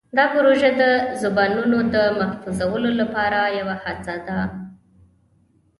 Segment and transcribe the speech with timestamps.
[0.17, 0.83] دا پروژه د
[1.21, 4.39] زبانونو د محفوظولو لپاره یوه هڅه ده.